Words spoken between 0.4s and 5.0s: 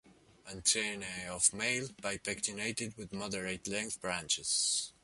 Antennae of male bipectinated with moderate length branches.